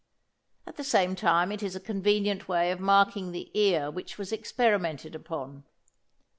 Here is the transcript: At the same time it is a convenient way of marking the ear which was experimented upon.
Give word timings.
At 0.65 0.77
the 0.77 0.83
same 0.83 1.15
time 1.15 1.51
it 1.51 1.61
is 1.61 1.75
a 1.75 1.79
convenient 1.79 2.47
way 2.47 2.71
of 2.71 2.79
marking 2.79 3.31
the 3.31 3.51
ear 3.53 3.91
which 3.91 4.17
was 4.17 4.31
experimented 4.31 5.13
upon. 5.13 5.63